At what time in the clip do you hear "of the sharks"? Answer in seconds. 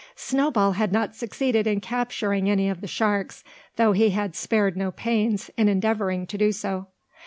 2.69-3.43